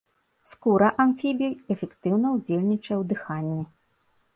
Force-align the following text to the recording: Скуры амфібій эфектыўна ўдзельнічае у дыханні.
Скуры 0.53 0.87
амфібій 1.03 1.59
эфектыўна 1.77 2.27
ўдзельнічае 2.41 2.97
у 3.07 3.09
дыханні. 3.17 3.63